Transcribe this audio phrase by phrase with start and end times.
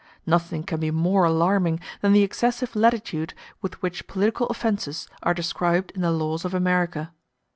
[0.25, 5.91] Nothing can be more alarming than the excessive latitude with which political offences are described
[5.91, 7.11] in the laws of America.